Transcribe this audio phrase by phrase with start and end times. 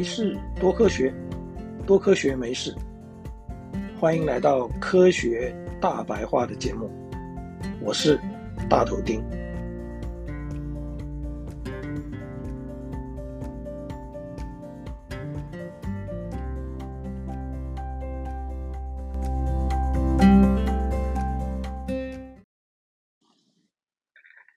[0.00, 1.12] 没事，多科学，
[1.86, 2.74] 多科学没事。
[3.98, 6.90] 欢迎来到科学大白话的节目，
[7.82, 8.18] 我是
[8.66, 9.22] 大头丁。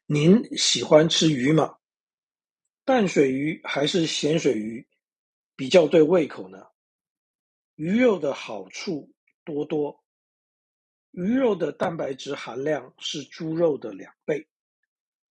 [0.08, 1.76] 您喜欢吃鱼吗？
[2.86, 4.86] 淡水鱼还是咸水鱼
[5.56, 6.66] 比较对胃口呢？
[7.76, 9.12] 鱼肉的好处
[9.44, 10.04] 多多，
[11.12, 14.48] 鱼肉的蛋白质含量是猪肉的两倍，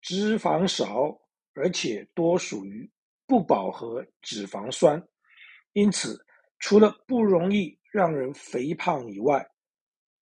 [0.01, 1.19] 脂肪少，
[1.53, 2.89] 而且多属于
[3.25, 5.01] 不饱和脂肪酸，
[5.71, 6.25] 因此
[6.59, 9.49] 除了不容易让人肥胖以外，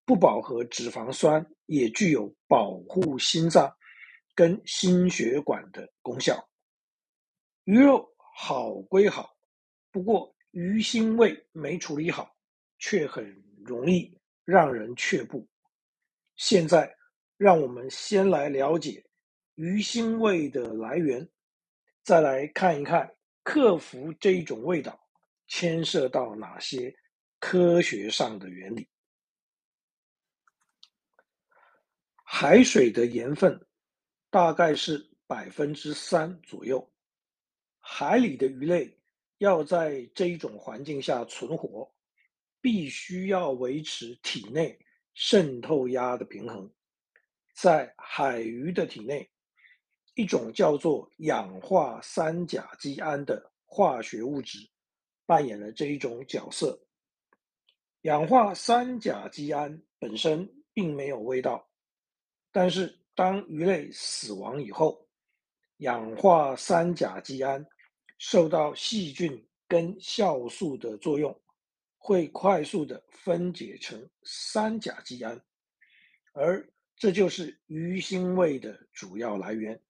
[0.05, 3.71] 不饱和脂肪酸也具有保护心脏
[4.36, 6.47] 跟心血管的功效。
[7.63, 9.36] 鱼肉好归好，
[9.92, 12.36] 不过鱼腥味没处理好，
[12.80, 15.48] 却很容易让人却步。
[16.38, 16.95] 现在，
[17.38, 19.06] 让我们先来了解
[19.56, 21.30] 鱼腥味的来源，
[22.03, 25.00] 再来看一看克服这一种味道
[25.48, 26.95] 牵涉到哪些
[27.39, 28.88] 科学上的原理。
[32.23, 33.67] 海水的盐分
[34.30, 36.89] 大概是百分之三左右。
[37.80, 38.98] 海里的鱼类
[39.42, 41.92] 要在这一种环境下存活，
[42.61, 44.78] 必须要维持体内
[45.16, 46.72] 渗透压的平衡。
[47.56, 49.28] 在海鱼的体内，
[50.14, 54.59] 一种叫做氧化三甲基胺的化学物质
[55.25, 56.80] 扮演了这一种角色。
[58.02, 61.67] 氧化三甲基胺本身并没有味道，
[62.52, 65.04] 但是当鱼类死亡以后，
[65.77, 67.65] 氧化三甲基胺
[68.23, 71.36] 受到细菌跟酵素的作用，
[71.98, 75.43] 会快速的分解成三甲基胺，
[76.32, 76.64] 而
[76.95, 79.82] 这就是鱼腥味的主要来源。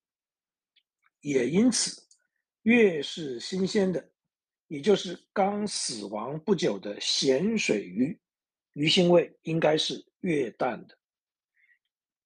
[1.20, 2.02] 也因此，
[2.62, 4.10] 越是新鲜的，
[4.70, 8.18] 也就是刚死亡不久的咸水鱼，
[8.72, 10.98] 鱼腥味应该是越淡的。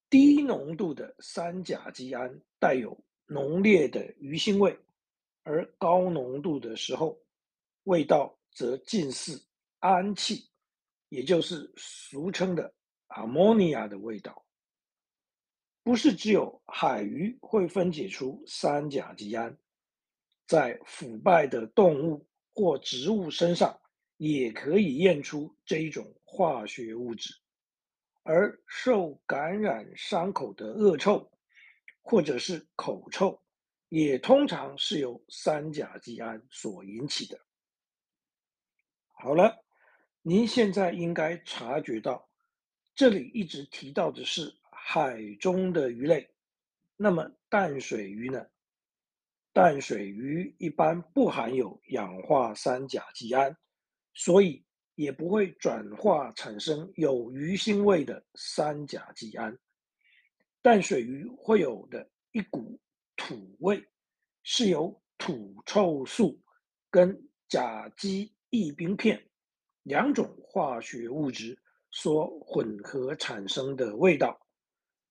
[0.08, 2.96] 低浓度的三甲基胺带有
[3.26, 4.78] 浓烈的鱼腥味，
[5.46, 7.16] 而高浓度的时候，
[7.84, 9.40] 味道则近似
[9.80, 10.50] 氨气，
[11.10, 12.74] 也就是俗称的
[13.10, 14.44] 阿莫尼亚的味道。
[15.84, 19.56] 不是只有海鱼会分解出三甲基胺，
[20.48, 23.80] 在腐败的动物或植物身上
[24.18, 27.32] 也可以验出这一种化学物质，
[28.24, 31.32] 而受感染伤口的恶臭，
[32.02, 33.40] 或者是口臭，
[33.90, 37.40] 也通常是由三甲基胺所引起的。
[39.12, 39.64] 好了，
[40.22, 42.28] 您现在应该察觉到，
[42.94, 46.30] 这里一直提到的是海中的鱼类，
[46.98, 48.46] 那么淡水鱼呢？
[49.54, 53.56] 淡水鱼一般不含有氧化三甲基胺，
[54.14, 54.62] 所以
[54.96, 59.58] 也不会转化产生有鱼腥味的三甲基胺。
[60.62, 62.78] 淡水鱼会有的一股
[63.28, 63.84] 土味，
[64.44, 66.40] 是由土臭素
[66.92, 69.20] 跟甲基异冰片
[69.82, 71.60] 两种化学物质
[71.90, 74.40] 所混合产生的味道。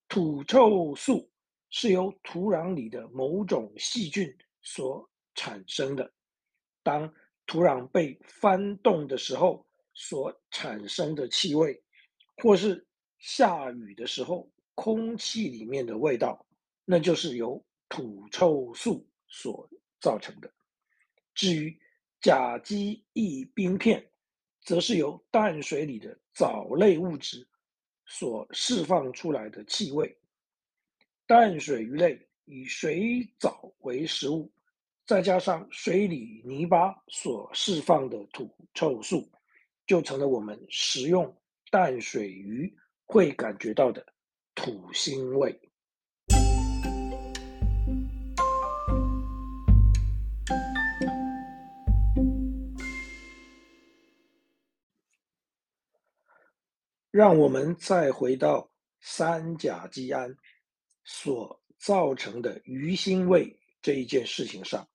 [0.07, 1.29] 土臭素
[1.69, 6.09] 是由土壤里的某种细菌所产生的。
[6.83, 7.13] 当
[7.45, 11.83] 土壤被翻动的时候所产生的气味，
[12.37, 12.87] 或是
[13.19, 16.47] 下雨的时候空气里面的味道，
[16.85, 17.61] 那就是由
[17.95, 19.69] 土臭素所
[20.01, 20.51] 造成的。
[21.33, 21.79] 至于
[22.19, 24.05] 甲基异冰片，
[24.59, 27.47] 则是由淡水里的藻类物质
[28.05, 30.13] 所释放出来的气味。
[31.25, 34.51] 淡水鱼类以水藻为食物，
[35.05, 39.25] 再加上水里泥巴所释放的土臭素，
[39.87, 41.33] 就成了我们食用
[41.71, 42.75] 淡水鱼
[43.05, 44.05] 会感觉到的
[44.53, 45.57] 土腥味。
[57.11, 58.69] 让我们再回到
[58.99, 60.35] 三甲基胺
[61.05, 64.87] 所造成的鱼腥味这一件事情上。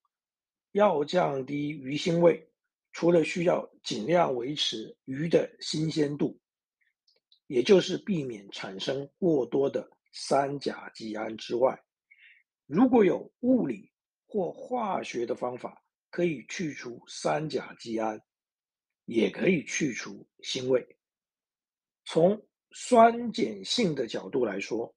[0.72, 2.48] 要降低鱼腥味，
[2.92, 6.38] 除了需要尽量维持鱼的新鲜度，
[7.48, 11.82] 也就是避免产生过多的三甲基胺之外，
[12.66, 13.89] 如果有物理
[14.30, 18.22] 或化学的方法可以去除三甲基胺，
[19.06, 20.96] 也可以去除腥味。
[22.04, 22.40] 从
[22.70, 24.94] 酸碱性的角度来说，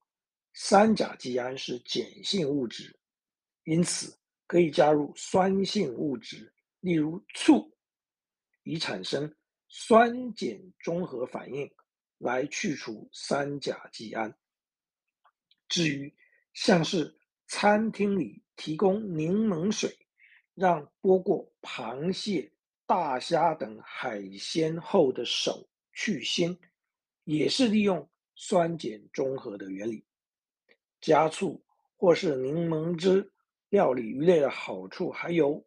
[0.53, 2.95] 三甲基胺是碱性物质，
[3.63, 4.15] 因此
[4.45, 7.75] 可以加入酸性物质，例如醋，
[8.61, 9.35] 以产生
[9.67, 11.67] 酸碱中和反应
[12.19, 14.31] 来去除三甲基胺。
[15.69, 16.15] 至于
[16.53, 19.97] 像是餐厅里提供柠檬水，
[20.53, 22.51] 让剥过螃蟹、
[22.85, 26.57] 大虾等海鲜后的手去腥，
[27.23, 30.05] 也是利用酸碱中和的原理。
[31.01, 31.63] 加醋
[31.95, 33.31] 或是柠檬汁
[33.69, 35.65] 料理鱼类的好处还有，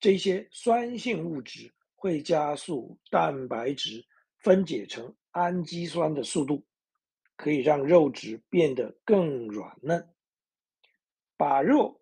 [0.00, 4.04] 这些酸性物质会加速蛋白质
[4.38, 6.64] 分解成氨基酸的速度，
[7.36, 10.08] 可以让肉质变得更软嫩。
[11.36, 12.00] 把肉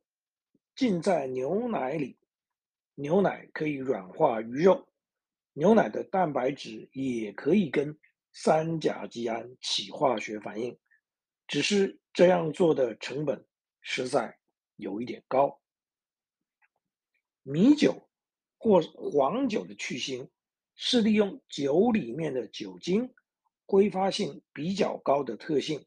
[0.75, 2.17] 浸在牛奶里，
[2.95, 4.89] 牛奶可以软化鱼肉，
[5.53, 7.99] 牛奶的蛋白质也可以跟
[8.33, 10.79] 三甲基胺起化学反应，
[11.47, 13.47] 只是这样做的成本
[13.83, 14.39] 实在
[14.77, 15.61] 有一点高。
[17.43, 18.09] 米酒
[18.57, 20.31] 或黄酒的去腥
[20.75, 23.13] 是利用酒里面的酒精
[23.67, 25.85] 挥发性比较高的特性，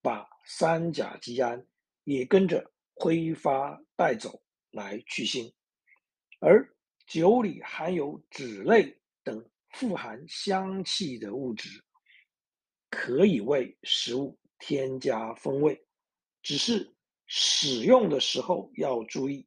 [0.00, 1.66] 把三甲基胺
[2.04, 2.73] 也跟着。
[2.96, 5.52] 挥发带走来去腥，
[6.38, 6.72] 而
[7.06, 11.68] 酒里含有酯类等富含香气的物质，
[12.88, 15.84] 可以为食物添加风味，
[16.40, 16.94] 只是
[17.26, 19.46] 使用的时候要注意，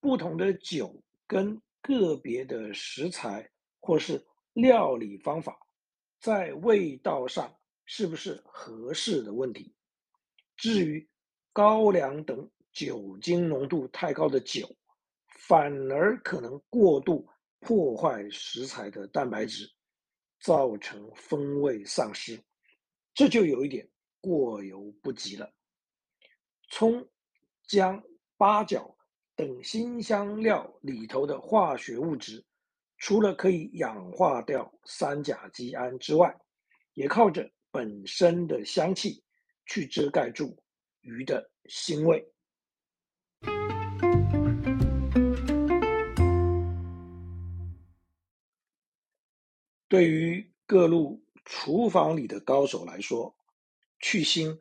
[0.00, 3.48] 不同的酒跟个别的食材
[3.80, 5.56] 或是料理方法，
[6.18, 9.72] 在味道上是不是合适的问题。
[10.56, 11.08] 至于
[11.52, 12.50] 高粱等。
[12.76, 14.68] 酒精浓度太高的酒，
[15.48, 17.26] 反而可能过度
[17.60, 19.66] 破坏食材的蛋白质，
[20.40, 22.38] 造成风味丧失，
[23.14, 23.88] 这就有一点
[24.20, 25.50] 过犹不及了。
[26.68, 27.02] 葱、
[27.66, 28.04] 姜、
[28.36, 28.94] 八角
[29.34, 32.44] 等辛香料里头的化学物质，
[32.98, 36.38] 除了可以氧化掉三甲基胺之外，
[36.92, 39.24] 也靠着本身的香气
[39.64, 40.62] 去遮盖住
[41.00, 42.22] 鱼的腥味。
[49.88, 53.34] 对于各路厨房里的高手来说，
[54.00, 54.58] 去腥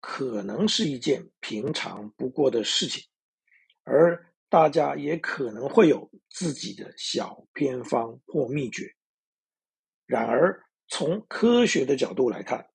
[0.00, 3.04] 可能是一件平常不过的事情，
[3.82, 8.94] 而大家也可能会有自己的小偏方或秘诀。
[10.06, 12.70] 然而，从科学的角度来看，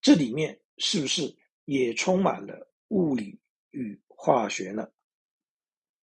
[0.00, 3.40] 这里面是不是也充满了物理
[3.72, 4.88] 与化学呢？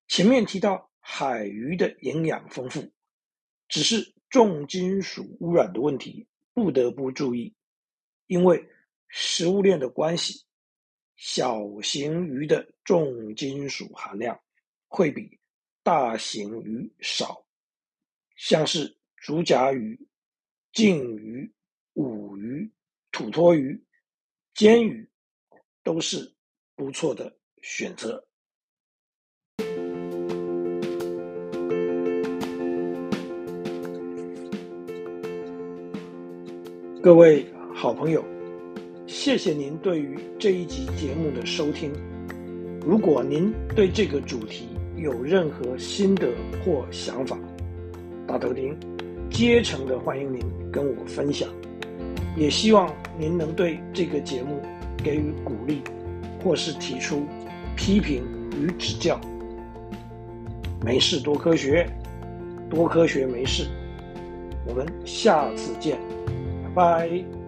[0.08, 2.88] 前面提到海鱼的营养丰富，
[3.68, 4.14] 只是。
[4.32, 7.54] 重金属污染的问题不得不注意，
[8.28, 8.66] 因为
[9.10, 10.46] 食物链的关系，
[11.18, 14.40] 小型鱼的重金属含量
[14.88, 15.38] 会比
[15.84, 17.46] 大型鱼少，
[18.38, 20.00] 像是竹荚鱼、
[20.72, 21.54] 鯖鱼、
[21.96, 22.72] 武鱼、
[23.12, 23.84] 土托鱼、
[24.54, 25.06] 煎鱼
[25.84, 26.34] 都是
[26.74, 28.24] 不错的选择。
[37.02, 38.24] 各位好朋友，
[39.08, 41.92] 谢谢您对于这一集节目的收听。
[42.86, 46.30] 如果您对这个主题有任何心得
[46.64, 47.38] 或想法，
[48.28, 48.78] 大头钉
[49.32, 50.42] 竭诚的欢迎您
[50.72, 51.50] 跟我分享。
[52.38, 54.62] 也希望您能对这个节目
[55.04, 55.82] 给予鼓励，
[56.44, 57.26] 或是提出
[57.76, 58.24] 批评
[58.60, 59.20] 与指教。
[60.84, 61.88] 没事多科学，
[62.70, 63.68] 多科学没事。
[64.66, 65.98] 我们下次见。
[66.64, 67.41] 拜拜。